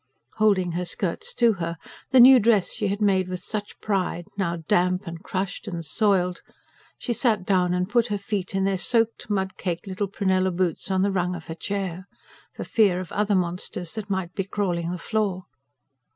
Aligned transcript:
Holding 0.37 0.71
her 0.71 0.83
skirts 0.83 1.31
to 1.35 1.53
her 1.61 1.77
the 2.09 2.19
new 2.19 2.39
dress 2.39 2.73
she 2.73 2.87
had 2.87 3.03
made 3.03 3.27
with 3.27 3.39
such 3.41 3.79
pride, 3.81 4.25
now 4.35 4.55
damp, 4.67 5.05
and 5.05 5.21
crushed, 5.21 5.67
and 5.67 5.85
soiled 5.85 6.41
she 6.97 7.13
sat 7.13 7.45
down 7.45 7.75
and 7.75 7.87
put 7.87 8.07
her 8.07 8.17
feet, 8.17 8.55
in 8.55 8.63
their 8.63 8.79
soaked, 8.79 9.29
mud 9.29 9.57
caked, 9.57 9.85
little 9.85 10.07
prunella 10.07 10.49
boots, 10.49 10.89
on 10.89 11.03
the 11.03 11.11
rung 11.11 11.35
of 11.35 11.45
her 11.45 11.53
chair, 11.53 12.07
for 12.55 12.63
fear 12.63 12.99
of 12.99 13.11
other 13.11 13.35
monsters 13.35 13.93
that 13.93 14.09
might 14.09 14.33
be 14.33 14.43
crawling 14.43 14.89
the 14.89 14.97
floor. 14.97 15.45